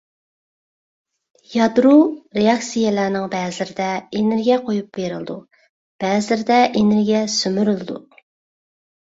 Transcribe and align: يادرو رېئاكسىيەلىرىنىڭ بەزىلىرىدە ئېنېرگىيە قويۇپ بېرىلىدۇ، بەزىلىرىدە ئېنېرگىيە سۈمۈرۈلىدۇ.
يادرو 1.55 1.91
رېئاكسىيەلىرىنىڭ 2.37 3.27
بەزىلىرىدە 3.35 3.91
ئېنېرگىيە 4.15 4.57
قويۇپ 4.71 4.89
بېرىلىدۇ، 4.99 5.37
بەزىلىرىدە 6.05 6.59
ئېنېرگىيە 6.67 7.21
سۈمۈرۈلىدۇ. 7.39 8.03